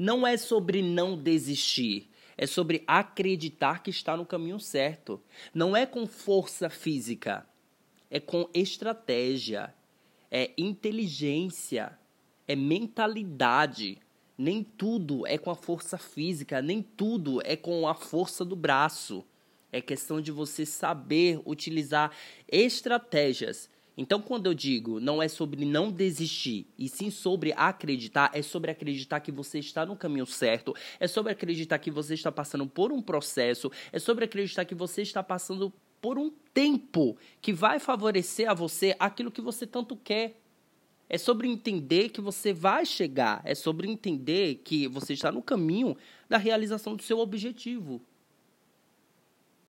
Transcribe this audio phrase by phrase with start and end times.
[0.00, 2.08] Não é sobre não desistir.
[2.34, 5.20] É sobre acreditar que está no caminho certo.
[5.52, 7.46] Não é com força física.
[8.10, 9.74] É com estratégia.
[10.30, 11.98] É inteligência.
[12.48, 13.98] É mentalidade.
[14.38, 16.62] Nem tudo é com a força física.
[16.62, 19.22] Nem tudo é com a força do braço.
[19.70, 22.10] É questão de você saber utilizar
[22.50, 23.68] estratégias
[24.00, 28.70] então, quando eu digo não é sobre não desistir, e sim sobre acreditar, é sobre
[28.70, 32.92] acreditar que você está no caminho certo, é sobre acreditar que você está passando por
[32.92, 35.70] um processo, é sobre acreditar que você está passando
[36.00, 40.40] por um tempo que vai favorecer a você aquilo que você tanto quer.
[41.06, 45.94] É sobre entender que você vai chegar, é sobre entender que você está no caminho
[46.26, 48.00] da realização do seu objetivo.